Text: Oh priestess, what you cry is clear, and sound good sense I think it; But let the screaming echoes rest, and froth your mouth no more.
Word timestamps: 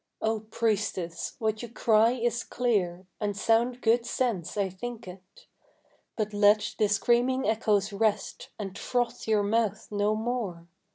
Oh 0.19 0.39
priestess, 0.49 1.35
what 1.37 1.61
you 1.61 1.69
cry 1.69 2.13
is 2.13 2.43
clear, 2.43 3.05
and 3.19 3.37
sound 3.37 3.81
good 3.83 4.03
sense 4.03 4.57
I 4.57 4.67
think 4.67 5.07
it; 5.07 5.45
But 6.15 6.33
let 6.33 6.73
the 6.79 6.87
screaming 6.87 7.47
echoes 7.47 7.93
rest, 7.93 8.49
and 8.57 8.79
froth 8.79 9.27
your 9.27 9.43
mouth 9.43 9.89
no 9.91 10.15
more. 10.15 10.67